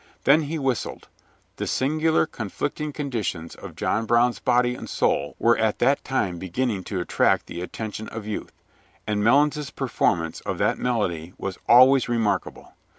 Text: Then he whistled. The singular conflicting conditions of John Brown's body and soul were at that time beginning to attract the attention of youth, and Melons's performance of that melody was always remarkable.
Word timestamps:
Then 0.23 0.41
he 0.41 0.57
whistled. 0.57 1.09
The 1.57 1.67
singular 1.67 2.25
conflicting 2.25 2.91
conditions 2.91 3.53
of 3.53 3.75
John 3.75 4.07
Brown's 4.07 4.39
body 4.39 4.73
and 4.73 4.89
soul 4.89 5.35
were 5.37 5.55
at 5.59 5.77
that 5.77 6.03
time 6.03 6.39
beginning 6.39 6.83
to 6.85 6.99
attract 6.99 7.45
the 7.45 7.61
attention 7.61 8.09
of 8.09 8.25
youth, 8.25 8.51
and 9.05 9.23
Melons's 9.23 9.69
performance 9.69 10.39
of 10.41 10.57
that 10.57 10.79
melody 10.79 11.33
was 11.37 11.59
always 11.69 12.09
remarkable. 12.09 12.73